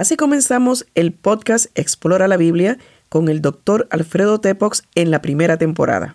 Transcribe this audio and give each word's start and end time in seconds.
Así 0.00 0.16
comenzamos 0.16 0.86
el 0.94 1.12
podcast 1.12 1.76
Explora 1.76 2.28
la 2.28 2.36
Biblia 2.36 2.78
con 3.08 3.28
el 3.28 3.42
doctor 3.42 3.88
Alfredo 3.90 4.40
Tepox 4.40 4.84
en 4.94 5.10
la 5.10 5.20
primera 5.20 5.58
temporada. 5.58 6.14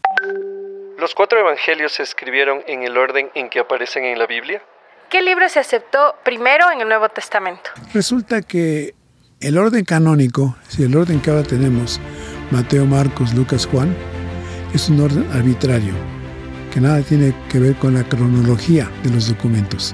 ¿Los 0.97 1.13
cuatro 1.13 1.37
evangelios 1.37 1.91
se 1.91 2.03
escribieron 2.03 2.61
en 2.65 2.83
el 2.83 2.97
orden 2.97 3.29
en 3.35 3.49
que 3.49 3.59
aparecen 3.59 4.05
en 4.05 4.19
la 4.19 4.25
Biblia? 4.25 4.61
¿Qué 5.09 5.21
libro 5.21 5.49
se 5.49 5.59
aceptó 5.59 6.15
primero 6.23 6.71
en 6.71 6.79
el 6.79 6.87
Nuevo 6.87 7.09
Testamento? 7.09 7.71
Resulta 7.93 8.41
que 8.41 8.95
el 9.41 9.57
orden 9.57 9.83
canónico, 9.83 10.55
si 10.69 10.83
el 10.83 10.95
orden 10.95 11.19
que 11.19 11.31
ahora 11.31 11.43
tenemos, 11.43 11.99
Mateo, 12.51 12.85
Marcos, 12.85 13.33
Lucas, 13.33 13.65
Juan, 13.65 13.93
es 14.73 14.87
un 14.87 15.01
orden 15.01 15.29
arbitrario, 15.33 15.93
que 16.73 16.79
nada 16.79 17.01
tiene 17.01 17.35
que 17.51 17.59
ver 17.59 17.75
con 17.75 17.95
la 17.95 18.07
cronología 18.07 18.89
de 19.03 19.09
los 19.09 19.27
documentos. 19.27 19.93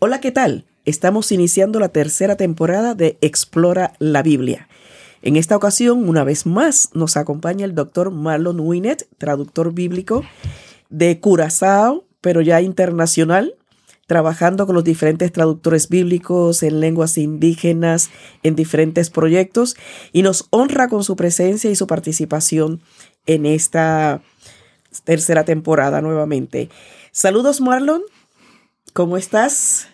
Hola, 0.00 0.20
¿qué 0.20 0.30
tal? 0.30 0.64
Estamos 0.84 1.32
iniciando 1.32 1.80
la 1.80 1.88
tercera 1.88 2.36
temporada 2.36 2.94
de 2.94 3.18
Explora 3.20 3.94
la 3.98 4.22
Biblia. 4.22 4.68
En 5.22 5.34
esta 5.34 5.56
ocasión, 5.56 6.08
una 6.08 6.22
vez 6.22 6.46
más, 6.46 6.90
nos 6.94 7.16
acompaña 7.16 7.64
el 7.64 7.74
doctor 7.74 8.12
Marlon 8.12 8.60
Winnet, 8.60 9.08
traductor 9.18 9.74
bíblico 9.74 10.22
de 10.88 11.18
Curazao, 11.18 12.04
pero 12.20 12.42
ya 12.42 12.60
internacional, 12.60 13.56
trabajando 14.06 14.66
con 14.66 14.76
los 14.76 14.84
diferentes 14.84 15.32
traductores 15.32 15.88
bíblicos 15.88 16.62
en 16.62 16.78
lenguas 16.78 17.18
indígenas 17.18 18.10
en 18.44 18.54
diferentes 18.54 19.10
proyectos 19.10 19.76
y 20.12 20.22
nos 20.22 20.46
honra 20.50 20.86
con 20.86 21.02
su 21.02 21.16
presencia 21.16 21.72
y 21.72 21.74
su 21.74 21.88
participación 21.88 22.82
en 23.26 23.46
esta 23.46 24.22
tercera 25.02 25.44
temporada 25.44 26.00
nuevamente. 26.02 26.68
Saludos 27.10 27.60
Marlon, 27.60 28.02
¿Cómo 28.98 29.16
estás? 29.16 29.86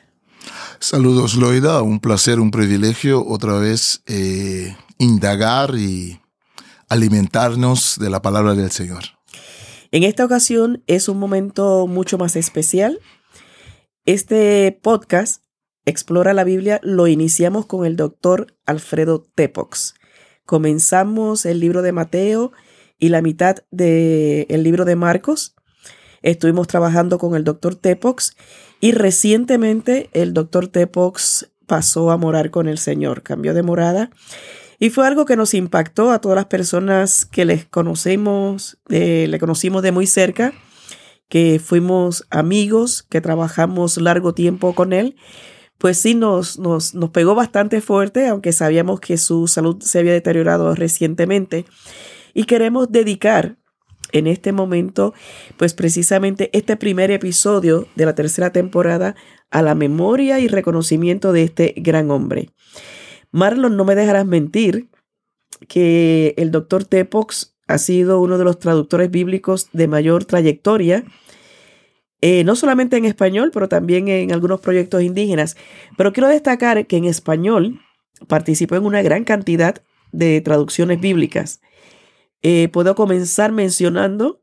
Saludos, 0.79 1.35
Loida. 1.35 1.83
Un 1.83 2.01
placer, 2.01 2.41
un 2.41 2.51
privilegio 2.51 3.23
otra 3.23 3.59
vez 3.59 4.03
eh, 4.07 4.75
indagar 4.97 5.75
y 5.75 6.23
alimentarnos 6.89 7.99
de 7.99 8.09
la 8.09 8.23
palabra 8.23 8.55
del 8.55 8.71
Señor. 8.71 9.03
En 9.91 10.05
esta 10.05 10.25
ocasión 10.25 10.83
es 10.87 11.11
un 11.11 11.19
momento 11.19 11.87
mucho 11.87 12.17
más 12.17 12.35
especial. 12.35 12.99
Este 14.07 14.81
podcast, 14.83 15.43
Explora 15.85 16.33
la 16.33 16.45
Biblia, 16.45 16.81
lo 16.83 17.07
iniciamos 17.07 17.67
con 17.67 17.85
el 17.85 17.97
doctor 17.97 18.57
Alfredo 18.65 19.27
Tepox. 19.35 19.97
Comenzamos 20.47 21.45
el 21.45 21.61
libro 21.61 21.83
de 21.83 21.93
Mateo 21.93 22.53
y 22.99 23.11
la 23.11 23.21
mitad 23.21 23.57
del 23.71 24.63
libro 24.63 24.87
de 24.87 24.97
Marcos. 24.97 25.55
Estuvimos 26.23 26.69
trabajando 26.69 27.19
con 27.19 27.35
el 27.35 27.45
doctor 27.45 27.75
Tepox 27.75 28.35
y 28.85 28.93
recientemente 28.93 30.11
el 30.13 30.35
doctor 30.35 30.69
Tepox 30.69 31.51
pasó 31.67 32.11
a 32.11 32.19
morar 32.19 32.51
con 32.51 32.69
el 32.69 32.77
Señor, 32.77 33.23
cambió 33.23 33.55
de 33.55 33.63
morada. 33.63 34.11
Y 34.79 34.91
fue 34.91 35.07
algo 35.07 35.25
que 35.25 35.37
nos 35.37 35.55
impactó 35.55 36.11
a 36.11 36.21
todas 36.21 36.37
las 36.37 36.45
personas 36.45 37.25
que 37.25 37.47
les 37.47 37.65
conocemos, 37.65 38.77
eh, 38.91 39.25
le 39.31 39.39
conocimos 39.39 39.83
de 39.83 39.91
muy 39.91 40.07
cerca, 40.07 40.53
que 41.31 41.59
fuimos 41.65 42.27
amigos, 42.29 43.03
que 43.05 43.23
trabajamos 43.23 43.97
largo 43.97 44.35
tiempo 44.35 44.75
con 44.75 44.93
él. 44.93 45.17
Pues 45.79 45.97
sí, 45.97 46.15
nos, 46.15 46.59
nos, 46.59 46.95
nos 46.95 47.09
pegó 47.09 47.35
bastante 47.35 47.81
fuerte, 47.81 48.29
aunque 48.29 48.53
sabíamos 48.53 49.01
que 49.01 49.17
su 49.17 49.49
salud 49.49 49.81
se 49.81 50.01
había 50.01 50.13
deteriorado 50.13 50.75
recientemente. 50.75 51.65
Y 52.35 52.45
queremos 52.45 52.93
dedicar 52.93 53.57
en 54.15 54.27
este 54.29 54.53
momento, 54.53 55.13
pues 55.59 55.75
precisamente 55.75 56.49
este 56.53 56.77
primer 56.77 57.11
episodio 57.11 57.87
de 57.97 58.07
la 58.07 58.15
tercera 58.15 58.51
temporada 58.51 59.17
a 59.51 59.61
la 59.61 59.75
memoria 59.75 60.41
y 60.41 60.49
reconocimiento 60.49 61.33
de 61.33 61.43
este 61.43 61.75
gran 61.77 62.11
hombre. 62.11 62.51
Marlon, 63.33 63.77
no 63.77 63.85
me 63.85 63.97
dejarás 63.97 64.25
mentir 64.25 64.89
que 65.69 66.35
el 66.39 66.53
doctor 66.53 66.85
Tepox 66.85 67.57
ha 67.67 67.79
sido 67.79 68.21
uno 68.21 68.39
de 68.39 68.45
los 68.45 68.59
traductores 68.59 69.11
bíblicos 69.11 69.69
de 69.73 69.89
mayor 69.89 70.25
trayectoria, 70.25 71.05
eh, 72.21 72.45
no 72.45 72.55
solamente 72.55 72.97
en 72.97 73.05
español, 73.05 73.51
pero 73.53 73.69
también 73.69 74.09
en 74.09 74.33
algunos 74.33 74.61
proyectos 74.61 75.03
indígenas. 75.03 75.57
Pero 75.97 76.13
quiero 76.13 76.29
destacar 76.29 76.87
que 76.87 76.97
en 76.97 77.05
español 77.05 77.81
participó 78.29 78.77
en 78.77 78.87
una 78.87 79.03
gran 79.03 79.25
cantidad 79.25 79.83
de 80.13 80.41
traducciones 80.41 81.01
bíblicas. 81.01 81.61
Eh, 82.47 82.69
puedo 82.69 82.95
comenzar 82.95 83.53
mencionando 83.53 84.43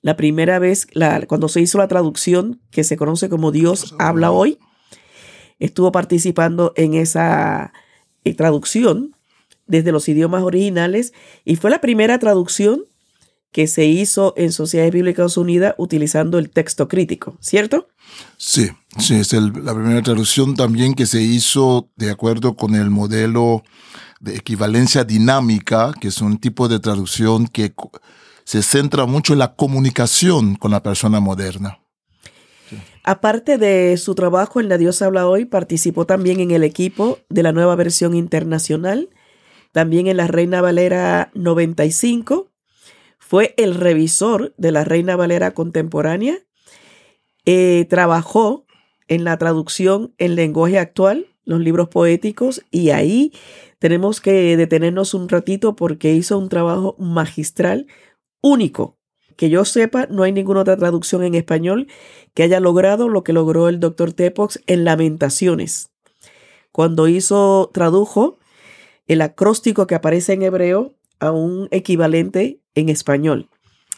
la 0.00 0.16
primera 0.16 0.58
vez, 0.58 0.86
la, 0.94 1.20
cuando 1.26 1.48
se 1.50 1.60
hizo 1.60 1.76
la 1.76 1.86
traducción 1.86 2.62
que 2.70 2.82
se 2.82 2.96
conoce 2.96 3.28
como 3.28 3.52
Dios 3.52 3.94
habla 3.98 4.30
hoy, 4.30 4.58
estuvo 5.58 5.92
participando 5.92 6.72
en 6.76 6.94
esa 6.94 7.74
eh, 8.24 8.32
traducción 8.32 9.14
desde 9.66 9.92
los 9.92 10.08
idiomas 10.08 10.44
originales 10.44 11.12
y 11.44 11.56
fue 11.56 11.70
la 11.70 11.82
primera 11.82 12.18
traducción 12.18 12.84
que 13.52 13.66
se 13.66 13.84
hizo 13.84 14.32
en 14.38 14.50
Sociedades 14.50 14.94
Bíblicas 14.94 15.36
Unidas 15.36 15.74
utilizando 15.76 16.38
el 16.38 16.48
texto 16.48 16.88
crítico, 16.88 17.36
¿cierto? 17.40 17.86
Sí, 18.38 18.70
sí, 18.98 19.16
es 19.16 19.30
la 19.34 19.74
primera 19.74 20.00
traducción 20.00 20.54
también 20.54 20.94
que 20.94 21.04
se 21.04 21.20
hizo 21.20 21.90
de 21.96 22.10
acuerdo 22.10 22.56
con 22.56 22.74
el 22.74 22.88
modelo 22.88 23.62
de 24.24 24.36
equivalencia 24.36 25.04
dinámica, 25.04 25.92
que 26.00 26.08
es 26.08 26.20
un 26.22 26.38
tipo 26.38 26.66
de 26.66 26.80
traducción 26.80 27.46
que 27.46 27.74
se 28.44 28.62
centra 28.62 29.04
mucho 29.04 29.34
en 29.34 29.38
la 29.38 29.54
comunicación 29.54 30.56
con 30.56 30.70
la 30.70 30.82
persona 30.82 31.20
moderna. 31.20 31.78
Aparte 33.04 33.58
de 33.58 33.98
su 33.98 34.14
trabajo 34.14 34.60
en 34.60 34.70
La 34.70 34.78
Dios 34.78 35.02
habla 35.02 35.28
hoy, 35.28 35.44
participó 35.44 36.06
también 36.06 36.40
en 36.40 36.50
el 36.52 36.64
equipo 36.64 37.18
de 37.28 37.42
la 37.42 37.52
nueva 37.52 37.76
versión 37.76 38.14
internacional, 38.14 39.10
también 39.72 40.06
en 40.06 40.16
la 40.16 40.26
Reina 40.26 40.62
Valera 40.62 41.30
95, 41.34 42.50
fue 43.18 43.54
el 43.58 43.74
revisor 43.74 44.54
de 44.56 44.72
la 44.72 44.84
Reina 44.84 45.16
Valera 45.16 45.52
contemporánea, 45.52 46.38
eh, 47.44 47.86
trabajó 47.90 48.64
en 49.06 49.24
la 49.24 49.36
traducción 49.36 50.14
en 50.16 50.34
lenguaje 50.34 50.78
actual, 50.78 51.33
los 51.44 51.60
libros 51.60 51.88
poéticos, 51.88 52.64
y 52.70 52.90
ahí 52.90 53.32
tenemos 53.78 54.20
que 54.20 54.56
detenernos 54.56 55.14
un 55.14 55.28
ratito 55.28 55.76
porque 55.76 56.14
hizo 56.14 56.38
un 56.38 56.48
trabajo 56.48 56.96
magistral 56.98 57.86
único. 58.40 58.96
Que 59.36 59.50
yo 59.50 59.64
sepa, 59.64 60.06
no 60.06 60.22
hay 60.22 60.32
ninguna 60.32 60.60
otra 60.60 60.76
traducción 60.76 61.24
en 61.24 61.34
español 61.34 61.88
que 62.34 62.44
haya 62.44 62.60
logrado 62.60 63.08
lo 63.08 63.24
que 63.24 63.32
logró 63.32 63.68
el 63.68 63.80
doctor 63.80 64.12
Tepox 64.12 64.60
en 64.66 64.84
Lamentaciones. 64.84 65.90
Cuando 66.70 67.08
hizo, 67.08 67.70
tradujo 67.72 68.38
el 69.06 69.20
acróstico 69.20 69.86
que 69.86 69.94
aparece 69.94 70.32
en 70.32 70.42
hebreo 70.42 70.94
a 71.20 71.30
un 71.30 71.68
equivalente 71.70 72.60
en 72.74 72.88
español. 72.88 73.48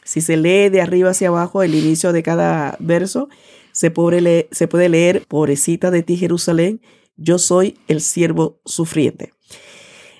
Si 0.04 0.20
se 0.20 0.36
lee 0.36 0.68
de 0.68 0.80
arriba 0.80 1.10
hacia 1.10 1.28
abajo 1.28 1.62
el 1.62 1.74
inicio 1.74 2.12
de 2.12 2.22
cada 2.22 2.76
verso, 2.78 3.28
se 3.72 3.90
puede 3.90 4.20
leer, 4.20 4.48
se 4.52 4.68
puede 4.68 4.88
leer 4.88 5.26
pobrecita 5.26 5.90
de 5.90 6.02
ti 6.02 6.16
Jerusalén, 6.16 6.80
yo 7.16 7.38
soy 7.38 7.78
el 7.88 8.00
siervo 8.00 8.60
sufriente. 8.64 9.32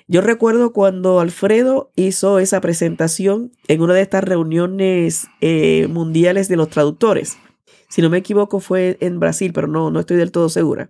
Yo 0.07 0.21
recuerdo 0.21 0.71
cuando 0.71 1.19
Alfredo 1.19 1.91
hizo 1.95 2.39
esa 2.39 2.61
presentación 2.61 3.51
en 3.67 3.81
una 3.81 3.93
de 3.93 4.01
estas 4.01 4.23
reuniones 4.23 5.27
eh, 5.41 5.87
mundiales 5.89 6.47
de 6.47 6.55
los 6.55 6.69
traductores. 6.69 7.37
Si 7.89 8.01
no 8.01 8.09
me 8.09 8.17
equivoco 8.17 8.59
fue 8.61 8.97
en 9.01 9.19
Brasil, 9.19 9.51
pero 9.53 9.67
no, 9.67 9.91
no 9.91 9.99
estoy 9.99 10.15
del 10.15 10.31
todo 10.31 10.47
segura. 10.47 10.89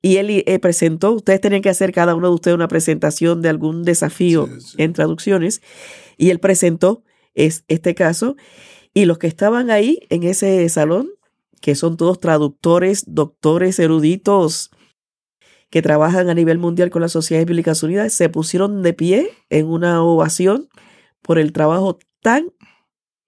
Y 0.00 0.16
él 0.18 0.44
eh, 0.46 0.58
presentó, 0.60 1.12
ustedes 1.12 1.40
tenían 1.40 1.62
que 1.62 1.68
hacer 1.68 1.92
cada 1.92 2.14
uno 2.14 2.28
de 2.28 2.34
ustedes 2.34 2.54
una 2.54 2.68
presentación 2.68 3.42
de 3.42 3.48
algún 3.48 3.82
desafío 3.82 4.48
en 4.76 4.92
traducciones. 4.92 5.60
Y 6.16 6.30
él 6.30 6.38
presentó 6.38 7.02
es, 7.34 7.64
este 7.66 7.94
caso. 7.94 8.36
Y 8.94 9.04
los 9.06 9.18
que 9.18 9.26
estaban 9.26 9.70
ahí 9.70 10.00
en 10.10 10.22
ese 10.22 10.68
salón, 10.68 11.10
que 11.60 11.74
son 11.74 11.96
todos 11.96 12.20
traductores, 12.20 13.04
doctores, 13.08 13.80
eruditos, 13.80 14.70
que 15.70 15.82
trabajan 15.82 16.28
a 16.28 16.34
nivel 16.34 16.58
mundial 16.58 16.90
con 16.90 17.02
las 17.02 17.12
Sociedades 17.12 17.46
Bíblicas 17.46 17.82
Unidas 17.82 18.12
se 18.12 18.28
pusieron 18.28 18.82
de 18.82 18.94
pie 18.94 19.30
en 19.50 19.66
una 19.66 20.02
ovación 20.02 20.68
por 21.22 21.38
el 21.38 21.52
trabajo 21.52 21.98
tan 22.22 22.52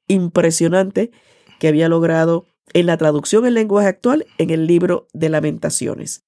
impresionante 0.06 1.10
que 1.58 1.68
había 1.68 1.88
logrado 1.88 2.46
en 2.72 2.86
la 2.86 2.96
traducción 2.96 3.46
en 3.46 3.54
lenguaje 3.54 3.88
actual 3.88 4.26
en 4.38 4.50
el 4.50 4.66
libro 4.66 5.06
de 5.12 5.28
lamentaciones. 5.28 6.24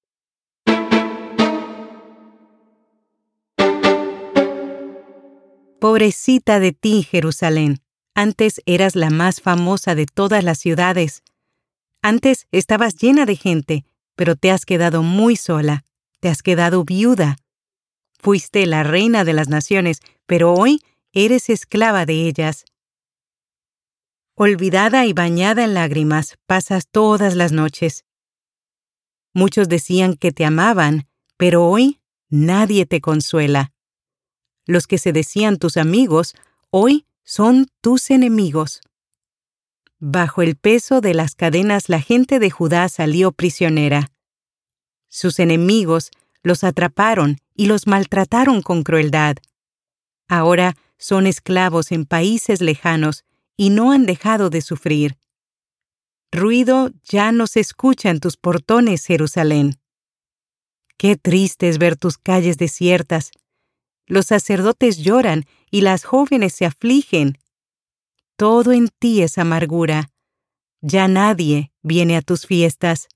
Pobrecita 5.79 6.61
de 6.61 6.71
ti, 6.71 7.03
Jerusalén. 7.03 7.79
Antes 8.15 8.61
eras 8.65 8.95
la 8.95 9.09
más 9.09 9.41
famosa 9.41 9.95
de 9.95 10.05
todas 10.05 10.43
las 10.43 10.59
ciudades. 10.59 11.23
Antes 12.01 12.47
estabas 12.51 12.95
llena 12.95 13.25
de 13.25 13.35
gente, 13.35 13.85
pero 14.15 14.35
te 14.35 14.51
has 14.51 14.65
quedado 14.65 15.03
muy 15.03 15.35
sola. 15.35 15.83
Te 16.23 16.29
has 16.29 16.41
quedado 16.41 16.85
viuda. 16.85 17.35
Fuiste 18.17 18.65
la 18.65 18.83
reina 18.83 19.25
de 19.25 19.33
las 19.33 19.49
naciones, 19.49 19.99
pero 20.25 20.53
hoy 20.53 20.79
eres 21.11 21.49
esclava 21.49 22.05
de 22.05 22.29
ellas. 22.29 22.63
Olvidada 24.33 25.05
y 25.05 25.11
bañada 25.11 25.65
en 25.65 25.73
lágrimas, 25.73 26.37
pasas 26.45 26.87
todas 26.89 27.35
las 27.35 27.51
noches. 27.51 28.05
Muchos 29.33 29.67
decían 29.67 30.15
que 30.15 30.31
te 30.31 30.45
amaban, 30.45 31.09
pero 31.35 31.67
hoy 31.67 31.99
nadie 32.29 32.85
te 32.85 33.01
consuela. 33.01 33.73
Los 34.65 34.87
que 34.87 34.99
se 34.99 35.11
decían 35.11 35.57
tus 35.57 35.75
amigos, 35.75 36.35
hoy 36.69 37.05
son 37.25 37.67
tus 37.81 38.09
enemigos. 38.11 38.79
Bajo 39.99 40.41
el 40.41 40.55
peso 40.55 41.01
de 41.01 41.15
las 41.15 41.35
cadenas 41.35 41.89
la 41.89 41.99
gente 41.99 42.39
de 42.39 42.49
Judá 42.49 42.87
salió 42.87 43.33
prisionera. 43.33 44.12
Sus 45.13 45.37
enemigos 45.37 46.09
los 46.41 46.63
atraparon 46.63 47.37
y 47.53 47.67
los 47.67 47.85
maltrataron 47.85 48.63
con 48.63 48.81
crueldad. 48.81 49.35
Ahora 50.27 50.75
son 50.97 51.27
esclavos 51.27 51.91
en 51.91 52.05
países 52.05 52.61
lejanos 52.61 53.23
y 53.55 53.69
no 53.69 53.91
han 53.91 54.07
dejado 54.07 54.49
de 54.49 54.61
sufrir. 54.61 55.19
Ruido 56.31 56.89
ya 57.03 57.31
no 57.31 57.45
se 57.45 57.59
escucha 57.59 58.09
en 58.09 58.21
tus 58.21 58.37
portones, 58.37 59.05
Jerusalén. 59.05 59.79
Qué 60.97 61.15
triste 61.15 61.69
es 61.69 61.77
ver 61.77 61.95
tus 61.95 62.17
calles 62.17 62.57
desiertas. 62.57 63.29
Los 64.07 64.25
sacerdotes 64.25 64.97
lloran 64.97 65.45
y 65.69 65.81
las 65.81 66.05
jóvenes 66.05 66.55
se 66.55 66.65
afligen. 66.65 67.37
Todo 68.35 68.71
en 68.71 68.87
ti 68.87 69.21
es 69.21 69.37
amargura. 69.37 70.09
Ya 70.81 71.07
nadie 71.07 71.71
viene 71.83 72.17
a 72.17 72.23
tus 72.23 72.47
fiestas. 72.47 73.09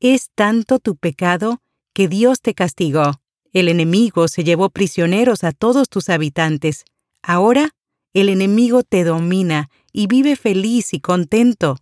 Es 0.00 0.30
tanto 0.34 0.78
tu 0.78 0.96
pecado 0.96 1.62
que 1.92 2.08
Dios 2.08 2.40
te 2.40 2.54
castigó. 2.54 3.20
El 3.52 3.68
enemigo 3.68 4.28
se 4.28 4.44
llevó 4.44 4.68
prisioneros 4.68 5.42
a 5.44 5.52
todos 5.52 5.88
tus 5.88 6.10
habitantes. 6.10 6.84
Ahora 7.22 7.74
el 8.12 8.28
enemigo 8.28 8.82
te 8.82 9.04
domina 9.04 9.68
y 9.92 10.06
vive 10.06 10.36
feliz 10.36 10.94
y 10.94 11.00
contento. 11.00 11.78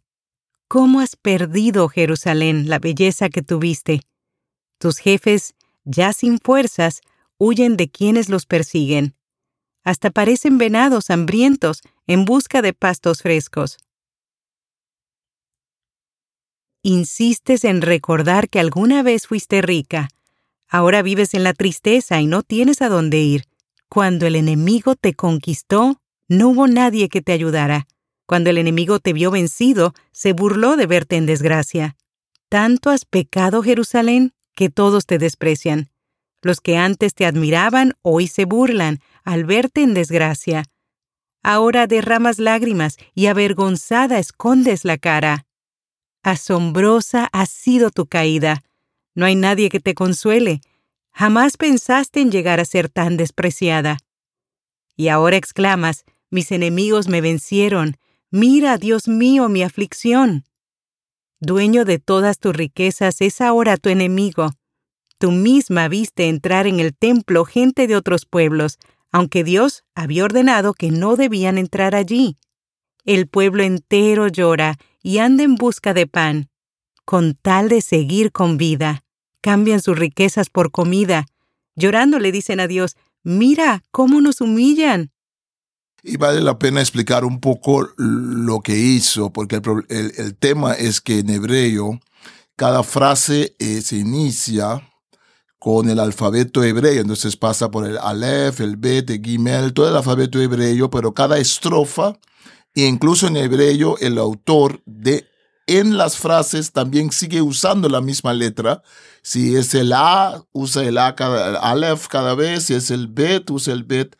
¿Cómo 0.68 1.00
has 1.00 1.16
perdido, 1.16 1.88
Jerusalén, 1.88 2.68
la 2.68 2.78
belleza 2.78 3.28
que 3.28 3.42
tuviste? 3.42 4.00
Tus 4.78 4.98
jefes, 4.98 5.54
ya 5.84 6.12
sin 6.12 6.38
fuerzas, 6.38 7.00
huyen 7.38 7.76
de 7.76 7.88
quienes 7.88 8.28
los 8.28 8.46
persiguen. 8.46 9.14
Hasta 9.84 10.10
parecen 10.10 10.58
venados 10.58 11.10
hambrientos 11.10 11.82
en 12.06 12.24
busca 12.24 12.62
de 12.62 12.72
pastos 12.72 13.22
frescos. 13.22 13.76
Insistes 16.86 17.64
en 17.64 17.80
recordar 17.80 18.50
que 18.50 18.60
alguna 18.60 19.02
vez 19.02 19.26
fuiste 19.26 19.62
rica. 19.62 20.10
Ahora 20.68 21.00
vives 21.00 21.32
en 21.32 21.42
la 21.42 21.54
tristeza 21.54 22.20
y 22.20 22.26
no 22.26 22.42
tienes 22.42 22.82
a 22.82 22.90
dónde 22.90 23.20
ir. 23.20 23.44
Cuando 23.88 24.26
el 24.26 24.36
enemigo 24.36 24.94
te 24.94 25.14
conquistó, 25.14 26.02
no 26.28 26.50
hubo 26.50 26.66
nadie 26.66 27.08
que 27.08 27.22
te 27.22 27.32
ayudara. 27.32 27.86
Cuando 28.26 28.50
el 28.50 28.58
enemigo 28.58 28.98
te 28.98 29.14
vio 29.14 29.30
vencido, 29.30 29.94
se 30.12 30.34
burló 30.34 30.76
de 30.76 30.84
verte 30.84 31.16
en 31.16 31.24
desgracia. 31.24 31.96
Tanto 32.50 32.90
has 32.90 33.06
pecado, 33.06 33.62
Jerusalén, 33.62 34.34
que 34.54 34.68
todos 34.68 35.06
te 35.06 35.16
desprecian. 35.16 35.88
Los 36.42 36.60
que 36.60 36.76
antes 36.76 37.14
te 37.14 37.24
admiraban 37.24 37.94
hoy 38.02 38.26
se 38.26 38.44
burlan 38.44 39.00
al 39.24 39.46
verte 39.46 39.80
en 39.80 39.94
desgracia. 39.94 40.64
Ahora 41.42 41.86
derramas 41.86 42.38
lágrimas 42.38 42.98
y 43.14 43.28
avergonzada 43.28 44.18
escondes 44.18 44.84
la 44.84 44.98
cara. 44.98 45.46
Asombrosa 46.24 47.28
ha 47.32 47.44
sido 47.44 47.90
tu 47.90 48.06
caída. 48.06 48.62
No 49.14 49.26
hay 49.26 49.36
nadie 49.36 49.68
que 49.68 49.78
te 49.78 49.94
consuele. 49.94 50.62
Jamás 51.12 51.58
pensaste 51.58 52.22
en 52.22 52.30
llegar 52.30 52.60
a 52.60 52.64
ser 52.64 52.88
tan 52.88 53.18
despreciada. 53.18 53.98
Y 54.96 55.08
ahora 55.08 55.36
exclamas, 55.36 56.06
mis 56.30 56.50
enemigos 56.50 57.08
me 57.08 57.20
vencieron. 57.20 57.98
Mira, 58.30 58.78
Dios 58.78 59.06
mío, 59.06 59.50
mi 59.50 59.62
aflicción. 59.62 60.44
Dueño 61.40 61.84
de 61.84 61.98
todas 61.98 62.38
tus 62.38 62.56
riquezas 62.56 63.20
es 63.20 63.42
ahora 63.42 63.76
tu 63.76 63.90
enemigo. 63.90 64.52
Tú 65.18 65.30
misma 65.30 65.88
viste 65.88 66.30
entrar 66.30 66.66
en 66.66 66.80
el 66.80 66.96
templo 66.96 67.44
gente 67.44 67.86
de 67.86 67.96
otros 67.96 68.24
pueblos, 68.24 68.78
aunque 69.12 69.44
Dios 69.44 69.84
había 69.94 70.24
ordenado 70.24 70.72
que 70.72 70.90
no 70.90 71.16
debían 71.16 71.58
entrar 71.58 71.94
allí. 71.94 72.38
El 73.04 73.28
pueblo 73.28 73.62
entero 73.62 74.28
llora 74.28 74.78
y 75.04 75.18
anda 75.18 75.44
en 75.44 75.54
busca 75.54 75.92
de 75.92 76.06
pan, 76.06 76.48
con 77.04 77.34
tal 77.34 77.68
de 77.68 77.82
seguir 77.82 78.32
con 78.32 78.56
vida. 78.56 79.04
Cambian 79.42 79.82
sus 79.82 79.98
riquezas 79.98 80.48
por 80.48 80.70
comida. 80.72 81.26
Llorando 81.76 82.18
le 82.18 82.32
dicen 82.32 82.58
a 82.58 82.66
Dios, 82.66 82.96
mira 83.22 83.82
cómo 83.90 84.22
nos 84.22 84.40
humillan. 84.40 85.12
Y 86.02 86.16
vale 86.16 86.40
la 86.40 86.58
pena 86.58 86.80
explicar 86.80 87.26
un 87.26 87.38
poco 87.38 87.86
lo 87.98 88.60
que 88.60 88.78
hizo, 88.78 89.30
porque 89.30 89.60
el, 89.90 90.36
tema 90.36 90.72
es 90.72 91.02
que 91.02 91.18
en 91.18 91.28
hebreo 91.30 92.00
cada 92.56 92.82
frase 92.82 93.54
eh, 93.58 93.82
se 93.82 93.96
inicia 93.96 94.88
con 95.58 95.90
el 95.90 95.98
alfabeto 95.98 96.64
hebreo, 96.64 97.02
entonces 97.02 97.36
pasa 97.36 97.70
por 97.70 97.86
el 97.86 97.98
Aleph, 97.98 98.60
el 98.60 98.76
Bet, 98.76 99.10
el 99.10 99.22
Gimel, 99.22 99.74
todo 99.74 99.88
el 99.88 99.96
alfabeto 99.96 100.40
hebreo, 100.40 100.88
pero 100.88 101.12
cada 101.12 101.38
estrofa 101.38 102.18
e 102.74 102.86
incluso 102.86 103.26
en 103.26 103.36
hebreo, 103.36 103.96
el 104.00 104.18
autor 104.18 104.82
de 104.84 105.26
en 105.66 105.96
las 105.96 106.16
frases 106.16 106.72
también 106.72 107.10
sigue 107.10 107.40
usando 107.40 107.88
la 107.88 108.00
misma 108.00 108.34
letra. 108.34 108.82
Si 109.22 109.56
es 109.56 109.74
el 109.74 109.92
A, 109.92 110.44
usa 110.52 110.84
el 110.84 110.98
A 110.98 111.14
cada, 111.14 111.58
Aleph 111.58 112.06
cada 112.08 112.34
vez. 112.34 112.64
Si 112.64 112.74
es 112.74 112.90
el 112.90 113.08
Bet, 113.08 113.50
usa 113.50 113.72
el 113.72 113.84
Bet. 113.84 114.16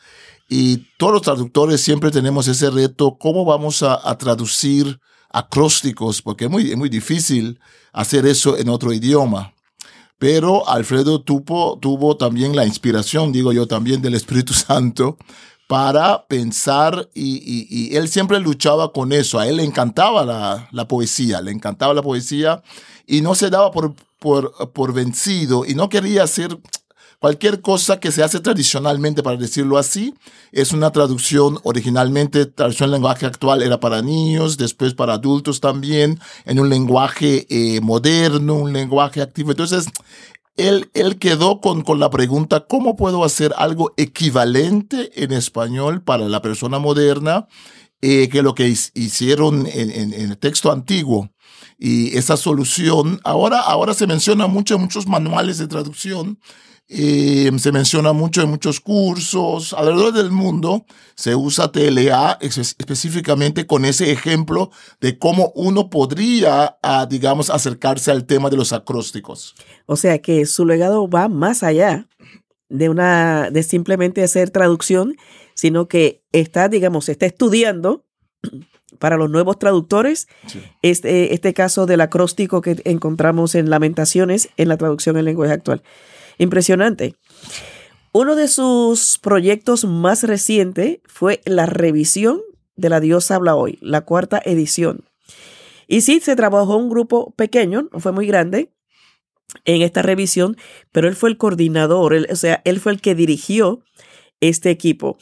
Y 0.49 0.87
todos 0.99 1.13
los 1.13 1.23
traductores 1.23 1.81
siempre 1.81 2.11
tenemos 2.11 2.49
ese 2.49 2.71
reto, 2.71 3.17
¿cómo 3.19 3.45
vamos 3.45 3.83
a, 3.83 4.17
traducir 4.19 5.01
acrósticos? 5.31 6.23
Porque 6.23 6.45
es 6.45 6.51
muy, 6.51 6.77
muy 6.77 6.89
difícil 6.89 7.59
hacer 7.93 8.27
eso 8.27 8.57
en 8.57 8.69
otro 8.69 8.93
idioma. 8.93 9.55
Pero 10.19 10.69
Alfredo 10.69 11.23
tuvo, 11.23 11.79
tuvo 11.79 12.17
también 12.17 12.55
la 12.55 12.65
inspiración, 12.65 13.33
digo 13.33 13.53
yo 13.53 13.67
también, 13.67 14.01
del 14.01 14.15
Espíritu 14.15 14.55
Santo 14.55 15.19
para 15.67 16.27
pensar 16.27 17.09
y, 17.15 17.97
él 17.97 18.09
siempre 18.09 18.39
luchaba 18.41 18.93
con 18.93 19.13
eso. 19.13 19.39
A 19.39 19.49
él 19.49 19.57
le 19.57 19.65
encantaba 19.65 20.25
la, 20.71 20.89
poesía, 20.89 21.41
le 21.41 21.51
encantaba 21.51 21.95
la 21.95 22.03
poesía 22.03 22.63
y 23.07 23.21
no 23.21 23.35
se 23.35 23.51
daba 23.51 23.71
por, 23.71 23.95
por, 24.19 24.93
vencido 24.93 25.65
y 25.65 25.75
no 25.75 25.89
quería 25.89 26.23
hacer 26.23 26.59
cualquier 27.19 27.63
cosa 27.63 28.01
que 28.01 28.13
se 28.13 28.23
hace 28.23 28.41
tradicionalmente, 28.41 29.23
para 29.23 29.39
decirlo 29.39 29.79
así. 29.79 30.15
Es 30.53 30.73
una 30.73 30.91
traducción 30.91 31.59
originalmente, 31.63 32.45
traducción 32.45 32.89
en 32.89 32.95
lenguaje 32.95 33.25
actual 33.25 33.63
era 33.63 33.81
para 33.81 34.03
niños, 34.03 34.59
después 34.59 34.93
para 34.93 35.15
adultos 35.15 35.61
también, 35.61 36.21
en 36.45 36.61
un 36.61 36.69
lenguaje 36.69 37.47
eh, 37.49 37.81
moderno, 37.81 38.55
un 38.55 38.75
lenguaje 38.75 39.23
activo. 39.23 39.53
Entonces, 39.53 39.87
él, 40.57 40.91
él 40.95 41.19
quedó 41.19 41.61
con, 41.61 41.83
con 41.83 41.99
la 41.99 42.11
pregunta, 42.11 42.67
¿cómo 42.67 42.97
puedo 42.97 43.25
hacer 43.25 43.53
algo 43.57 43.93
equivalente 43.97 45.11
en 45.23 45.33
español 45.33 46.03
para 46.03 46.29
la 46.29 46.43
persona 46.43 46.79
moderna 46.79 47.47
eh, 48.01 48.29
que 48.29 48.43
lo 48.43 48.55
que 48.55 48.69
hicieron 48.69 49.67
en, 49.67 49.91
en, 49.91 50.13
el 50.13 50.39
texto 50.39 50.71
antiguo? 50.71 51.31
Y 51.79 52.17
esa 52.17 52.37
solución, 52.37 53.21
ahora, 53.25 53.59
ahora 53.61 53.95
se 53.95 54.07
menciona 54.07 54.47
mucho 54.47 54.77
en 54.77 54.83
muchos 54.83 55.09
manuales 55.09 55.59
de 55.59 55.67
traducción, 55.67 56.39
eh, 56.87 57.51
se 57.59 57.73
menciona 57.73 58.13
mucho 58.13 58.43
en 58.43 58.51
muchos 58.51 58.79
cursos 58.81 59.73
alrededor 59.73 60.13
del 60.13 60.31
mundo. 60.31 60.85
Se 61.15 61.35
usa 61.35 61.73
TLA 61.73 62.39
específicamente 62.41 63.67
con 63.67 63.85
ese 63.85 64.13
ejemplo 64.13 64.71
de 65.01 65.19
cómo 65.19 65.53
uno 65.55 65.89
podría, 65.89 66.77
ah, 66.83 67.07
digamos, 67.09 67.49
acercarse 67.49 68.11
al 68.11 68.27
tema 68.27 68.51
de 68.51 68.59
los 68.59 68.73
acrósticos. 68.73 69.55
O 69.87 69.97
sea 69.97 70.21
que 70.21 70.45
su 70.45 70.67
legado 70.67 71.09
va 71.09 71.29
más 71.29 71.63
allá 71.63 72.07
de 72.69 72.89
una 72.89 73.51
de 73.51 73.63
simplemente 73.63 74.23
hacer 74.23 74.51
traducción, 74.51 75.17
sino 75.55 75.89
que 75.89 76.23
está, 76.33 76.69
digamos, 76.69 77.09
está 77.09 77.25
estudiando 77.25 78.05
para 78.99 79.17
los 79.17 79.31
nuevos 79.31 79.59
traductores 79.59 80.29
este, 80.83 81.35
este 81.35 81.55
caso 81.55 81.87
del 81.87 82.03
acróstico 82.03 82.61
que 82.61 82.81
encontramos 82.85 83.55
en 83.55 83.71
Lamentaciones 83.71 84.51
en 84.57 84.69
la 84.69 84.77
traducción 84.77 85.17
en 85.17 85.25
lenguaje 85.25 85.55
actual. 85.55 85.83
Impresionante. 86.39 87.15
Uno 88.13 88.37
de 88.37 88.49
sus 88.49 89.19
proyectos 89.19 89.85
más 89.85 90.23
recientes 90.23 90.99
fue 91.05 91.41
la 91.45 91.67
revisión 91.67 92.41
de 92.77 92.89
La 92.89 93.01
Diosa 93.01 93.37
Habla 93.37 93.57
Hoy, 93.57 93.79
la 93.81 94.03
cuarta 94.03 94.41
edición. 94.45 95.05
Y 95.87 96.01
sí, 96.03 96.21
se 96.21 96.37
trabajó 96.37 96.77
un 96.77 96.89
grupo 96.89 97.33
pequeño, 97.33 97.89
no 97.93 98.01
fue 98.01 98.13
muy 98.13 98.27
grande, 98.27 98.73
en 99.65 99.83
esta 99.83 100.03
revisión, 100.03 100.57
pero 100.93 101.09
él 101.09 101.17
fue 101.17 101.31
el 101.31 101.37
coordinador, 101.37 102.15
o 102.31 102.37
sea, 102.37 102.63
él 102.65 102.81
fue 102.81 102.93
el 102.93 103.01
que 103.01 103.15
dirigió 103.15 103.83
este 104.41 104.71
equipo. 104.71 105.19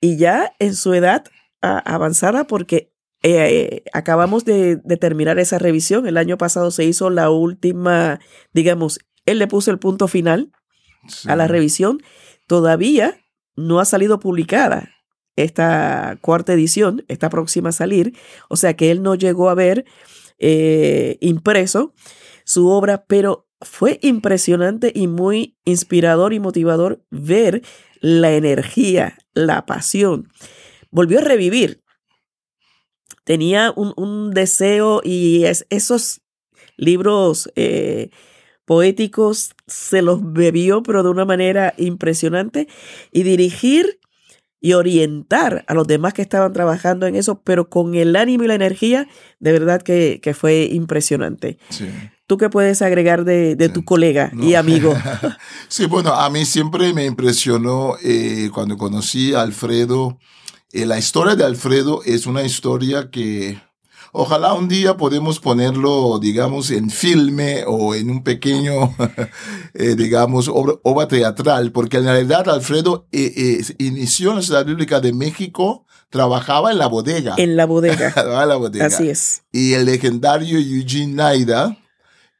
Y 0.00 0.16
ya 0.16 0.52
en 0.58 0.74
su 0.74 0.94
edad 0.94 1.24
avanzada, 1.60 2.46
porque 2.46 2.92
eh, 3.22 3.84
acabamos 3.92 4.44
de, 4.44 4.76
terminar 5.00 5.38
esa 5.38 5.58
revisión, 5.58 6.06
el 6.06 6.16
año 6.16 6.38
pasado 6.38 6.70
se 6.70 6.84
hizo 6.84 7.08
la 7.10 7.30
última, 7.30 8.20
digamos, 8.52 8.98
él 9.26 9.38
le 9.38 9.46
puso 9.46 9.70
el 9.70 9.78
punto 9.78 10.08
final 10.08 10.52
a 11.26 11.36
la 11.36 11.48
revisión, 11.48 12.02
todavía 12.46 13.20
no 13.56 13.80
ha 13.80 13.84
salido 13.84 14.20
publicada 14.20 14.90
esta 15.36 16.18
cuarta 16.20 16.52
edición, 16.52 17.04
está 17.08 17.30
próxima 17.30 17.70
a 17.70 17.72
salir, 17.72 18.16
o 18.48 18.56
sea 18.56 18.74
que 18.74 18.90
él 18.90 19.02
no 19.02 19.14
llegó 19.14 19.50
a 19.50 19.54
ver 19.54 19.84
eh, 20.38 21.18
impreso 21.20 21.94
su 22.44 22.68
obra, 22.68 23.04
pero 23.06 23.48
fue 23.60 23.98
impresionante 24.02 24.92
y 24.94 25.06
muy 25.06 25.56
inspirador 25.64 26.32
y 26.32 26.40
motivador 26.40 27.04
ver 27.10 27.62
la 28.00 28.32
energía, 28.32 29.16
la 29.34 29.64
pasión. 29.66 30.28
Volvió 30.90 31.20
a 31.20 31.22
revivir. 31.22 31.82
Tenía 33.24 33.72
un, 33.76 34.32
deseo 34.32 35.00
y 35.04 35.44
esos 35.70 36.22
libros 36.76 37.50
eh, 37.54 38.10
poéticos 38.72 39.54
se 39.66 40.00
los 40.00 40.32
bebió, 40.32 40.82
pero 40.82 41.02
de 41.02 41.10
una 41.10 41.26
manera 41.26 41.74
impresionante. 41.76 42.68
Y 43.12 43.22
dirigir 43.22 44.00
y 44.62 44.72
orientar 44.72 45.62
a 45.68 45.74
los 45.74 45.86
demás 45.86 46.14
que 46.14 46.22
estaban 46.22 46.54
trabajando 46.54 47.06
en 47.06 47.14
eso, 47.14 47.42
pero 47.42 47.68
con 47.68 47.94
el 47.96 48.16
ánimo 48.16 48.44
y 48.44 48.46
la 48.46 48.54
energía, 48.54 49.08
de 49.40 49.52
verdad 49.52 49.82
que, 49.82 50.20
que 50.22 50.32
fue 50.32 50.70
impresionante. 50.72 51.58
Sí. 51.68 51.86
¿Tú 52.26 52.38
qué 52.38 52.48
puedes 52.48 52.80
agregar 52.80 53.26
de, 53.26 53.68
tu 53.68 53.84
colega 53.84 54.32
y 54.40 54.54
amigo? 54.54 54.94
sí, 55.68 55.84
bueno, 55.84 56.14
a 56.14 56.30
mí 56.30 56.46
siempre 56.46 56.94
me 56.94 57.04
impresionó 57.04 57.96
eh, 58.02 58.48
cuando 58.54 58.78
conocí 58.78 59.34
a 59.34 59.42
Alfredo. 59.42 60.18
Eh, 60.72 60.86
la 60.86 60.98
historia 60.98 61.36
de 61.36 61.44
Alfredo 61.44 62.00
es 62.06 62.24
una 62.24 62.42
historia 62.42 63.10
que 63.10 63.60
ojalá 64.12 64.52
un 64.52 64.68
día 64.68 64.96
podemos 64.96 65.40
ponerlo, 65.40 66.18
digamos, 66.20 66.70
en 66.70 66.90
filme 66.90 67.64
o 67.66 67.94
en 67.94 68.10
un 68.10 68.22
pequeño, 68.22 68.94
eh, 69.74 69.94
digamos, 69.96 70.48
obra, 70.52 71.08
teatral, 71.08 71.72
porque 71.72 71.96
en 71.96 72.04
realidad 72.04 72.48
Alfredo 72.48 73.08
inició 73.10 74.30
en 74.30 74.36
la 74.36 74.42
Ciudad 74.42 74.64
Bíblica 74.64 75.00
de 75.00 75.12
México 75.12 75.86
trabajaba 76.12 76.70
en 76.70 76.78
la 76.78 76.88
bodega. 76.88 77.34
En 77.38 77.56
la 77.56 77.64
bodega. 77.64 78.12
en 78.42 78.48
la 78.48 78.56
bodega. 78.56 78.86
Así 78.86 79.08
es. 79.08 79.42
Y 79.50 79.72
el 79.72 79.86
legendario 79.86 80.58
Eugene 80.58 81.14
Naida, 81.14 81.78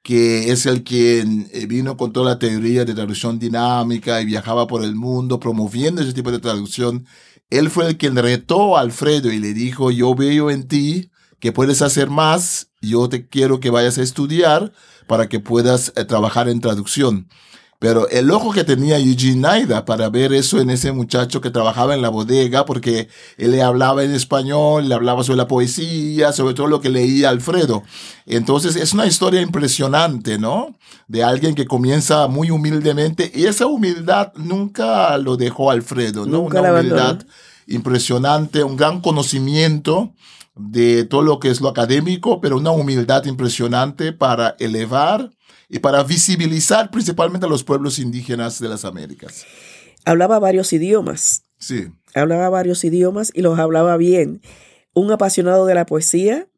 que 0.03 0.53
es 0.53 0.67
el 0.67 0.85
quien 0.85 1.49
eh, 1.53 1.67
vino 1.67 1.97
con 1.97 2.13
toda 2.13 2.33
la 2.33 2.39
teoría 2.39 2.85
de 2.85 2.95
traducción 2.95 3.39
dinámica 3.39 4.21
y 4.21 4.27
viajaba 4.27 4.67
por 4.67 4.85
el 4.85 4.95
mundo 4.95 5.41
promoviendo 5.41 6.03
ese 6.03 6.13
tipo 6.13 6.31
de 6.31 6.39
traducción. 6.39 7.07
Él 7.49 7.71
fue 7.71 7.89
el 7.89 7.97
quien 7.97 8.15
retó 8.15 8.77
a 8.77 8.81
Alfredo 8.83 9.33
y 9.33 9.39
le 9.39 9.55
dijo, 9.55 9.91
yo 9.91 10.15
veo 10.15 10.51
en 10.51 10.69
ti 10.69 11.11
que 11.43 11.51
puedes 11.51 11.83
hacer 11.83 12.09
más, 12.09 12.69
yo 12.81 13.09
te 13.09 13.27
quiero 13.27 13.59
que 13.59 13.71
vayas 13.71 13.99
a 13.99 14.03
estudiar 14.03 14.73
para 15.09 15.29
que 15.29 15.41
puedas 15.41 15.93
eh, 15.97 16.05
trabajar 16.05 16.49
en 16.49 16.61
traducción. 16.61 17.29
Pero 17.81 18.09
el 18.11 18.31
ojo 18.31 18.53
que 18.53 18.63
tenía 18.63 19.01
Eugene 19.01 19.41
Naida 19.41 19.85
para 19.85 20.09
ver 20.09 20.33
eso 20.33 20.61
en 20.61 20.71
ese 20.71 20.93
muchacho 20.93 21.41
que 21.41 21.51
trabajaba 21.51 21.97
en 21.97 22.01
la 22.01 22.11
bodega, 22.11 22.65
porque 22.65 23.09
él 23.39 23.51
le 23.51 23.61
hablaba 23.61 24.05
en 24.05 24.13
español, 24.13 24.89
le 24.89 24.95
hablaba 24.95 25.25
sobre 25.25 25.39
la 25.39 25.49
poesía, 25.49 26.31
sobre 26.31 26.55
todo 26.55 26.69
lo 26.69 26.81
que 26.81 26.91
leía 26.91 27.31
Alfredo. 27.31 27.83
Entonces 28.25 28.77
es 28.77 28.93
una 28.93 29.07
historia 29.07 29.41
impresionante, 29.41 30.39
¿no? 30.39 30.77
De 31.09 31.25
alguien 31.25 31.57
que 31.57 31.67
comienza 31.67 32.29
muy 32.29 32.53
humildemente 32.53 33.33
y 33.35 33.47
esa 33.47 33.67
humildad 33.67 34.33
nunca 34.37 35.19
lo 35.19 35.37
dejó 35.37 35.73
Alfredo, 35.73 36.25
¿no? 36.25 36.39
una 36.39 36.73
humildad 36.73 37.25
impresionante, 37.67 38.63
un 38.63 38.77
gran 38.77 39.01
conocimiento 39.01 40.15
de 40.55 41.05
todo 41.05 41.23
lo 41.23 41.39
que 41.39 41.51
es 41.51 41.61
lo 41.61 41.69
académico, 41.69 42.41
pero 42.41 42.59
una 42.59 42.71
humildad 42.71 43.25
impresionante 43.25 44.13
para 44.13 44.57
elevar 44.59 45.31
y 45.69 45.79
para 45.79 46.03
visibilizar 46.03 46.91
principalmente 46.91 47.47
a 47.47 47.49
los 47.49 47.65
pueblos 47.65 47.99
indígenas 47.99 48.59
de 48.61 48.69
las 48.69 48.85
Américas. 48.85 49.47
Hablaba 50.05 50.39
varios 50.39 50.73
idiomas. 50.73 51.45
Sí. 51.59 51.87
Hablaba 52.15 52.51
varios 52.51 52.85
idiomas 52.85 53.33
y 53.35 53.41
los 53.41 53.59
hablaba 53.59 53.97
bien. 53.97 54.43
Un 54.93 55.11
apasionado 55.13 55.65
de 55.65 55.75
la 55.75 55.87
poesía. 55.87 56.49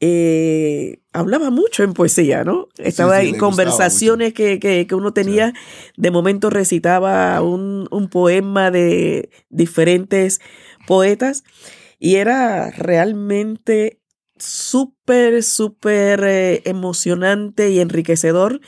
Eh, 0.00 1.00
hablaba 1.12 1.50
mucho 1.50 1.82
en 1.82 1.92
poesía, 1.92 2.44
¿no? 2.44 2.68
Estaba 2.78 3.22
en 3.22 3.36
conversaciones 3.36 4.32
que, 4.32 4.86
uno 4.92 5.12
tenía. 5.12 5.52
De 5.96 6.10
momento 6.10 6.48
recitaba 6.48 7.40
un, 7.42 7.88
un 7.90 8.08
poema 8.08 8.70
de 8.70 9.30
diferentes 9.50 10.40
poetas 10.86 11.44
y 11.98 12.16
era 12.16 12.70
realmente 12.70 14.00
súper, 14.38 15.42
súper 15.42 16.24
eh, 16.24 16.62
emocionante 16.64 17.70
y 17.70 17.80
enriquecedor 17.80 18.60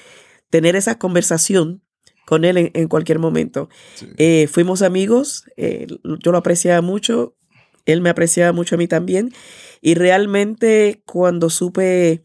tener 0.51 0.77
esa 0.77 0.99
conversación 0.99 1.83
con 2.25 2.45
él 2.45 2.71
en, 2.75 2.89
cualquier 2.89 3.19
momento. 3.19 3.71
Eh, 4.19 4.49
fuimos 4.51 4.83
amigos, 4.83 5.45
eh, 5.57 5.87
yo 6.23 6.31
lo 6.31 6.39
apreciaba 6.39 6.83
mucho, 6.83 7.35
él 7.87 8.03
me 8.03 8.11
apreciaba 8.11 8.53
mucho 8.53 8.75
a 8.75 8.79
mí 8.79 8.87
también, 8.87 9.33
y 9.81 9.95
realmente 9.95 11.03
cuando 11.07 11.49
supe 11.49 12.23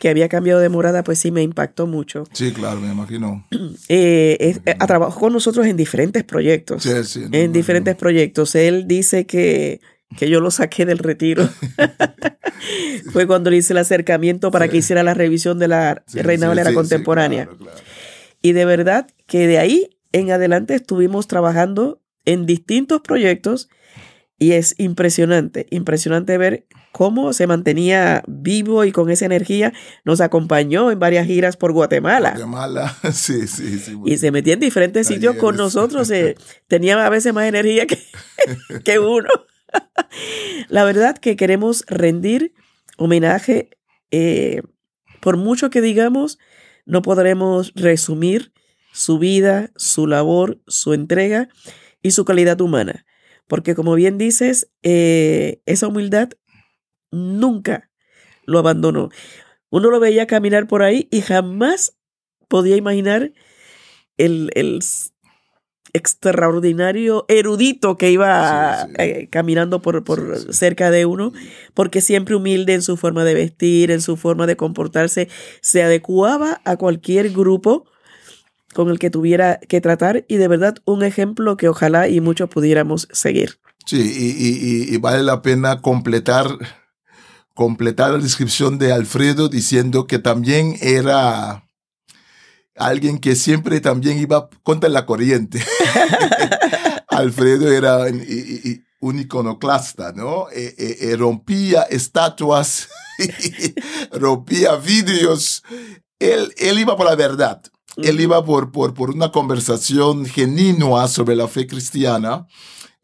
que 0.00 0.08
había 0.08 0.28
cambiado 0.28 0.60
de 0.60 0.68
morada, 0.68 1.04
pues 1.04 1.20
sí 1.20 1.30
me 1.30 1.42
impactó 1.42 1.86
mucho. 1.86 2.24
Sí, 2.32 2.52
claro, 2.52 2.80
me 2.80 2.90
imagino. 2.90 3.46
ha 4.80 4.86
trabajado 4.86 5.20
con 5.20 5.32
nosotros 5.32 5.66
en 5.66 5.76
diferentes 5.76 6.24
proyectos. 6.24 6.82
Sí, 6.82 7.04
sí, 7.04 7.24
en 7.30 7.52
diferentes 7.52 7.94
proyectos. 7.94 8.56
Él 8.56 8.88
dice 8.88 9.24
que 9.24 9.80
que 10.16 10.28
yo 10.28 10.40
lo 10.40 10.50
saqué 10.50 10.86
del 10.86 10.98
retiro. 10.98 11.48
Fue 13.12 13.26
cuando 13.26 13.50
le 13.50 13.58
hice 13.58 13.72
el 13.72 13.78
acercamiento 13.78 14.50
para 14.50 14.68
que 14.68 14.78
hiciera 14.78 15.02
la 15.02 15.14
revisión 15.14 15.58
de 15.58 15.68
la 15.68 16.04
Reina 16.12 16.48
Valera 16.48 16.72
contemporánea. 16.72 17.48
Y 18.42 18.52
de 18.52 18.64
verdad 18.64 19.06
que 19.26 19.46
de 19.46 19.58
ahí 19.58 19.90
en 20.12 20.30
adelante 20.30 20.74
estuvimos 20.74 21.26
trabajando 21.26 22.00
en 22.24 22.46
distintos 22.46 23.00
proyectos 23.00 23.68
y 24.38 24.52
es 24.52 24.74
impresionante, 24.78 25.66
impresionante 25.70 26.36
ver 26.38 26.66
cómo 26.92 27.32
se 27.32 27.46
mantenía 27.46 28.22
vivo 28.26 28.84
y 28.84 28.92
con 28.92 29.10
esa 29.10 29.26
energía. 29.26 29.72
Nos 30.04 30.20
acompañó 30.20 30.90
en 30.90 30.98
varias 30.98 31.26
giras 31.26 31.56
por 31.56 31.72
Guatemala. 31.72 32.30
Guatemala, 32.30 32.96
sí, 33.12 33.46
sí, 33.46 33.78
sí. 33.78 33.98
Y 34.04 34.16
se 34.18 34.30
metía 34.30 34.54
en 34.54 34.60
diferentes 34.60 35.06
sitios 35.06 35.36
con 35.36 35.56
nosotros. 35.56 36.10
Eh, 36.10 36.36
tenía 36.68 37.04
a 37.04 37.10
veces 37.10 37.32
más 37.32 37.46
energía 37.46 37.86
que, 37.86 37.98
que 38.84 38.98
uno. 38.98 39.28
La 40.68 40.84
verdad 40.84 41.18
que 41.18 41.36
queremos 41.36 41.84
rendir 41.86 42.52
homenaje, 42.96 43.70
eh, 44.10 44.62
por 45.20 45.36
mucho 45.36 45.70
que 45.70 45.80
digamos, 45.80 46.38
no 46.86 47.02
podremos 47.02 47.72
resumir 47.74 48.52
su 48.92 49.18
vida, 49.18 49.70
su 49.76 50.06
labor, 50.06 50.60
su 50.66 50.94
entrega 50.94 51.48
y 52.02 52.12
su 52.12 52.24
calidad 52.24 52.60
humana. 52.60 53.06
Porque 53.48 53.74
como 53.74 53.94
bien 53.94 54.18
dices, 54.18 54.70
eh, 54.82 55.60
esa 55.66 55.88
humildad 55.88 56.30
nunca 57.10 57.90
lo 58.44 58.58
abandonó. 58.58 59.10
Uno 59.70 59.90
lo 59.90 60.00
veía 60.00 60.26
caminar 60.26 60.66
por 60.66 60.82
ahí 60.82 61.08
y 61.10 61.20
jamás 61.20 61.96
podía 62.48 62.76
imaginar 62.76 63.32
el, 64.16 64.50
el 64.54 64.80
extraordinario 65.94 67.24
erudito 67.28 67.96
que 67.96 68.10
iba 68.10 68.86
eh, 68.98 69.28
caminando 69.30 69.80
por, 69.80 70.04
por 70.04 70.52
cerca 70.52 70.90
de 70.90 71.06
uno, 71.06 71.32
porque 71.72 72.00
siempre 72.00 72.34
humilde 72.34 72.74
en 72.74 72.82
su 72.82 72.96
forma 72.96 73.24
de 73.24 73.34
vestir, 73.34 73.90
en 73.90 74.02
su 74.02 74.16
forma 74.16 74.46
de 74.46 74.56
comportarse, 74.56 75.28
se 75.62 75.82
adecuaba 75.82 76.60
a 76.64 76.76
cualquier 76.76 77.30
grupo 77.30 77.86
con 78.74 78.90
el 78.90 78.98
que 78.98 79.08
tuviera 79.08 79.60
que 79.68 79.80
tratar 79.80 80.24
y 80.28 80.36
de 80.36 80.48
verdad 80.48 80.74
un 80.84 81.04
ejemplo 81.04 81.56
que 81.56 81.68
ojalá 81.68 82.08
y 82.08 82.20
muchos 82.20 82.50
pudiéramos 82.50 83.08
seguir. 83.12 83.58
Sí, 83.86 84.00
y, 84.00 84.90
y, 84.90 84.94
y 84.94 84.96
vale 84.98 85.22
la 85.22 85.42
pena 85.42 85.80
completar 85.80 86.48
completar 87.54 88.10
la 88.10 88.18
descripción 88.18 88.78
de 88.78 88.92
Alfredo 88.92 89.48
diciendo 89.48 90.06
que 90.06 90.18
también 90.18 90.76
era 90.80 91.64
alguien 92.76 93.18
que 93.18 93.36
siempre 93.36 93.80
también 93.80 94.18
iba 94.18 94.48
contra 94.62 94.88
la 94.88 95.06
corriente. 95.06 95.62
Alfredo 97.08 97.70
era 97.70 98.06
un 99.00 99.18
iconoclasta, 99.18 100.12
¿no? 100.12 100.48
Eh, 100.50 100.74
eh, 100.78 100.96
eh, 101.00 101.16
rompía 101.16 101.82
estatuas, 101.82 102.88
rompía 104.12 104.76
vidrios. 104.76 105.62
Él, 106.18 106.52
él 106.56 106.78
iba 106.78 106.96
por 106.96 107.06
la 107.06 107.14
verdad. 107.14 107.62
Él 107.96 108.20
iba 108.20 108.44
por, 108.44 108.72
por, 108.72 108.92
por 108.92 109.10
una 109.10 109.30
conversación 109.30 110.26
genuina 110.26 111.06
sobre 111.06 111.36
la 111.36 111.46
fe 111.46 111.66
cristiana. 111.66 112.48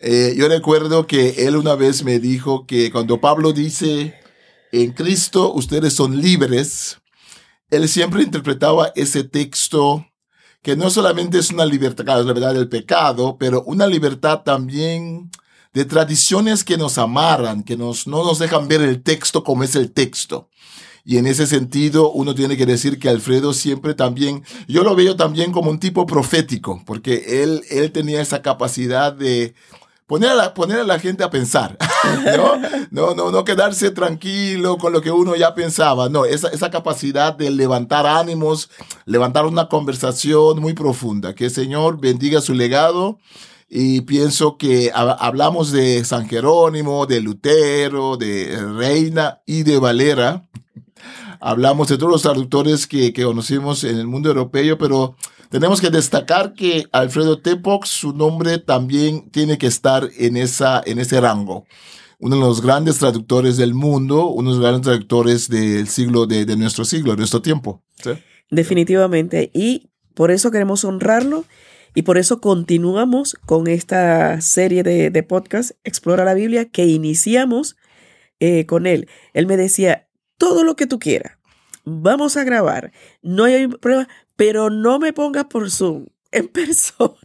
yo 0.01 0.49
recuerdo 0.49 1.07
que 1.07 1.47
él 1.47 1.57
una 1.57 1.77
vez 1.77 2.03
me 2.03 2.19
dijo 2.19 2.67
que 2.67 2.91
cuando 2.91 3.21
Pablo 3.21 3.53
dice 3.53 4.15
en 4.73 4.93
Cristo 4.93 5.53
ustedes 5.53 5.93
son 5.93 6.21
libres, 6.21 7.00
él 7.71 7.89
siempre 7.89 8.23
interpretaba 8.23 8.93
ese 8.95 9.25
texto 9.25 10.07
que 10.63 10.77
no 10.77 10.91
solamente 10.91 11.39
es 11.39 11.51
una 11.51 11.65
libertad, 11.65 12.05
la 12.05 12.21
libertad 12.23 12.55
del 12.55 12.69
pecado, 12.69 13.37
pero 13.39 13.63
una 13.65 13.87
libertad 13.87 14.43
también 14.43 15.31
de 15.73 15.85
tradiciones 15.85 16.65
que 16.65 16.77
nos 16.77 16.99
amarran, 16.99 17.63
que 17.63 17.77
nos, 17.77 18.07
no 18.07 18.25
nos 18.25 18.39
dejan 18.39 18.69
ver 18.69 18.83
el 18.83 19.03
texto 19.03 19.43
como 19.45 19.65
es 19.65 19.75
el 19.75 19.93
texto. 19.93 20.51
Y 21.05 21.17
en 21.17 21.27
ese 21.27 21.47
sentido, 21.47 22.13
uno 22.13 22.35
tiene 22.35 22.57
que 22.57 22.67
decir 22.67 22.99
que 22.99 23.09
Alfredo 23.09 23.55
siempre 23.55 23.95
también, 23.95 24.45
yo 24.69 24.85
lo 24.85 24.95
veo 24.95 25.17
también 25.17 25.51
como 25.51 25.71
un 25.71 25.81
tipo 25.81 26.05
profético, 26.07 26.83
porque 26.85 27.43
él, 27.43 27.63
él 27.71 27.91
tenía 27.91 28.21
esa 28.21 28.43
capacidad 28.43 29.13
de 29.13 29.55
poner 30.11 30.31
a 30.31 30.35
la, 30.35 30.55
poner 30.55 30.81
a 30.81 30.85
la 30.85 30.99
gente 30.99 31.23
a 31.23 31.31
pensar, 31.31 31.79
¿no? 32.37 32.57
No, 32.91 33.15
no, 33.15 33.31
no 33.31 33.45
quedarse 33.45 33.93
tranquilo 33.93 34.77
con 34.77 34.93
lo 34.93 35.03
que 35.03 35.13
uno 35.13 35.37
ya 35.37 35.55
pensaba, 35.55 36.09
no, 36.09 36.25
esa, 36.25 36.49
esa 36.49 36.69
capacidad 36.69 37.33
de 37.33 37.49
levantar 37.49 38.09
ánimos, 38.09 38.71
levantar 39.05 39.47
una 39.47 39.69
conversación 39.69 40.59
muy 40.59 40.73
profunda. 40.73 41.37
Que 41.37 41.45
el 41.45 41.53
Señor 41.53 42.01
bendiga 42.01 42.41
su 42.41 42.55
legado 42.55 43.21
y 43.69 44.01
pienso 44.01 44.59
que 44.59 44.91
hablamos 44.93 45.71
de 45.71 46.05
San 46.05 46.29
Jerónimo, 46.29 47.07
de 47.07 47.21
Lutero, 47.21 48.17
de 48.17 48.61
Reina 48.77 49.39
y 49.47 49.63
de 49.63 49.79
Valera. 49.79 50.43
Hablamos 51.39 51.87
de 51.87 51.99
todos 51.99 52.11
los 52.11 52.23
traductores 52.23 52.89
que, 52.89 53.13
que 53.13 53.23
conocimos 53.23 53.85
en 53.85 53.97
el 53.97 54.09
mundo 54.09 54.31
europeo, 54.31 54.77
pero 54.77 55.15
tenemos 55.51 55.81
que 55.81 55.91
destacar 55.91 56.55
que 56.55 56.87
Alfredo 56.93 57.41
Tepox, 57.41 57.89
su 57.89 58.13
nombre 58.13 58.59
también 58.59 59.31
tiene 59.31 59.59
que 59.59 59.67
estar 59.67 60.09
en, 60.17 60.37
esa, 60.37 60.81
en 60.87 60.99
ese 61.01 61.21
rango. 61.21 61.67
Uno 62.21 62.37
de 62.37 62.43
los 62.43 62.63
grandes 62.63 62.99
traductores 62.99 63.57
del 63.57 63.75
mundo, 63.75 64.29
uno 64.29 64.51
de 64.51 64.57
los 64.57 64.63
grandes 64.63 64.83
traductores 64.83 65.49
del 65.49 65.89
siglo, 65.89 66.27
de, 66.27 66.45
de 66.45 66.57
nuestro 66.57 66.85
siglo, 66.85 67.13
de 67.13 67.19
nuestro 67.19 67.43
tiempo. 67.43 67.83
Definitivamente. 68.51 69.51
Y 69.53 69.91
por 70.15 70.31
eso 70.31 70.51
queremos 70.53 70.85
honrarlo 70.85 71.45
y 71.95 72.03
por 72.03 72.17
eso 72.17 72.41
continuamos 72.41 73.37
con 73.47 73.67
esta 73.67 74.41
serie 74.41 74.85
de, 74.85 75.11
de 75.11 75.23
podcast, 75.25 75.73
Explora 75.83 76.25
la 76.25 76.35
Biblia, 76.35 76.67
que 76.69 76.87
iniciamos 76.87 77.77
eh, 78.39 78.67
con 78.67 78.87
él. 78.87 79.09
Él 79.33 79.47
me 79.47 79.57
decía, 79.57 80.09
todo 80.39 80.63
lo 80.63 80.77
que 80.77 80.87
tú 80.87 81.01
quieras, 81.01 81.39
vamos 81.91 82.37
a 82.37 82.45
grabar, 82.45 82.93
no 83.23 83.45
hay 83.45 83.67
problema, 83.69 84.09
pero 84.37 84.71
no 84.71 84.99
me 84.99 85.13
pongas 85.13 85.47
por 85.47 85.71
Zoom, 85.71 86.07
en 86.33 86.49
persona. 86.49 87.17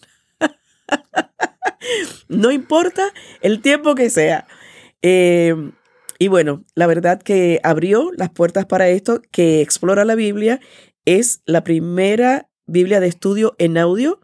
no 2.28 2.52
importa 2.52 3.14
el 3.42 3.62
tiempo 3.62 3.96
que 3.96 4.10
sea. 4.10 4.48
Em, 5.02 5.74
y 6.18 6.28
bueno, 6.30 6.64
la 6.74 6.88
verdad 6.88 7.22
que 7.22 7.60
abrió 7.64 8.12
las 8.18 8.30
puertas 8.32 8.66
para 8.66 8.90
esto, 8.90 9.22
que 9.32 9.62
Explora 9.62 10.06
la 10.06 10.16
Biblia 10.16 10.60
es 11.06 11.42
la 11.46 11.64
primera 11.64 12.50
Biblia 12.66 13.00
de 13.00 13.08
estudio 13.08 13.56
en 13.60 13.78
audio 13.78 14.20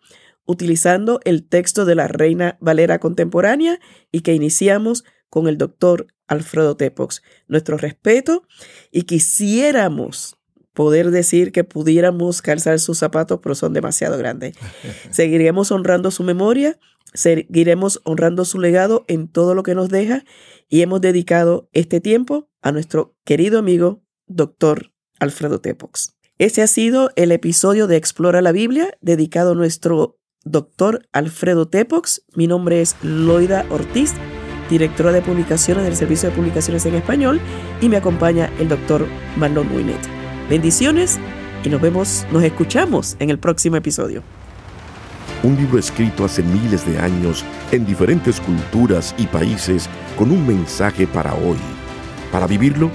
utilizando 0.45 1.19
el 1.23 1.47
texto 1.47 1.85
de 1.85 1.95
la 1.95 2.07
Reina 2.07 2.57
Valera 2.59 2.99
contemporánea 2.99 3.79
y 4.11 4.21
que 4.21 4.33
iniciamos 4.33 5.05
con 5.29 5.47
el 5.47 5.57
doctor 5.57 6.07
Alfredo 6.31 6.77
Tepox. 6.77 7.21
Nuestro 7.47 7.77
respeto 7.77 8.43
y 8.89 9.03
quisiéramos 9.03 10.37
poder 10.73 11.11
decir 11.11 11.51
que 11.51 11.65
pudiéramos 11.65 12.41
calzar 12.41 12.79
sus 12.79 12.97
zapatos, 12.97 13.41
pero 13.43 13.53
son 13.53 13.73
demasiado 13.73 14.17
grandes. 14.17 14.55
Seguiremos 15.11 15.71
honrando 15.71 16.09
su 16.09 16.23
memoria, 16.23 16.79
seguiremos 17.13 17.99
honrando 18.05 18.45
su 18.45 18.59
legado 18.59 19.03
en 19.09 19.27
todo 19.27 19.53
lo 19.53 19.63
que 19.63 19.75
nos 19.75 19.89
deja 19.89 20.23
y 20.69 20.81
hemos 20.81 21.01
dedicado 21.01 21.69
este 21.73 21.99
tiempo 21.99 22.49
a 22.61 22.71
nuestro 22.71 23.17
querido 23.25 23.59
amigo, 23.59 24.01
doctor 24.27 24.93
Alfredo 25.19 25.59
Tepox. 25.59 26.15
Este 26.37 26.61
ha 26.61 26.67
sido 26.67 27.11
el 27.17 27.33
episodio 27.33 27.87
de 27.87 27.97
Explora 27.97 28.41
la 28.41 28.53
Biblia 28.53 28.97
dedicado 29.01 29.51
a 29.51 29.55
nuestro 29.55 30.17
doctor 30.45 31.05
Alfredo 31.11 31.67
Tepox. 31.67 32.23
Mi 32.33 32.47
nombre 32.47 32.81
es 32.81 32.95
Loida 33.03 33.65
Ortiz, 33.69 34.13
directora 34.71 35.11
de 35.11 35.21
publicaciones 35.21 35.83
del 35.83 35.95
Servicio 35.95 36.29
de 36.29 36.35
Publicaciones 36.35 36.85
en 36.85 36.95
Español, 36.95 37.39
y 37.81 37.89
me 37.89 37.97
acompaña 37.97 38.49
el 38.57 38.69
doctor 38.69 39.05
Marlon 39.35 39.67
Muinet. 39.67 39.99
Bendiciones 40.49 41.19
y 41.63 41.69
nos 41.69 41.81
vemos, 41.81 42.25
nos 42.31 42.41
escuchamos 42.41 43.17
en 43.19 43.29
el 43.29 43.37
próximo 43.37 43.75
episodio. 43.75 44.23
Un 45.43 45.57
libro 45.57 45.77
escrito 45.77 46.23
hace 46.23 46.41
miles 46.41 46.85
de 46.85 46.99
años 46.99 47.43
en 47.71 47.85
diferentes 47.85 48.39
culturas 48.39 49.13
y 49.17 49.27
países 49.27 49.89
con 50.17 50.31
un 50.31 50.47
mensaje 50.47 51.05
para 51.05 51.33
hoy. 51.33 51.57
Para 52.31 52.47
vivirlo, 52.47 52.89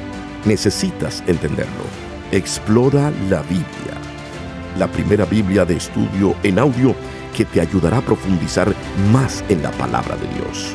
necesitas 0.45 1.23
entenderlo. 1.27 1.85
Explora 2.33 3.13
la 3.29 3.43
Biblia. 3.43 3.95
La 4.79 4.87
primera 4.87 5.25
Biblia 5.27 5.65
de 5.65 5.77
estudio 5.77 6.35
en 6.43 6.59
audio 6.59 6.95
que 7.37 7.45
te 7.45 7.61
ayudará 7.61 7.99
a 7.99 8.03
profundizar 8.03 8.73
más 9.13 9.45
en 9.49 9.63
la 9.63 9.71
palabra 9.73 10.17
de 10.17 10.27
Dios. 10.39 10.75